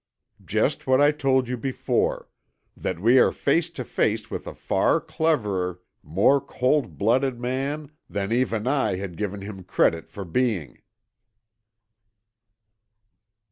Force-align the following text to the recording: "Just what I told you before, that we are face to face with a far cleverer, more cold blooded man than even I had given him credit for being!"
"Just 0.43 0.87
what 0.87 0.99
I 0.99 1.11
told 1.11 1.47
you 1.47 1.55
before, 1.57 2.27
that 2.75 2.99
we 2.99 3.19
are 3.19 3.31
face 3.31 3.69
to 3.69 3.83
face 3.83 4.31
with 4.31 4.47
a 4.47 4.55
far 4.55 4.99
cleverer, 4.99 5.79
more 6.01 6.41
cold 6.41 6.97
blooded 6.97 7.39
man 7.39 7.91
than 8.09 8.31
even 8.31 8.65
I 8.65 8.95
had 8.95 9.15
given 9.15 9.41
him 9.43 9.63
credit 9.63 10.09
for 10.09 10.25
being!" 10.25 10.79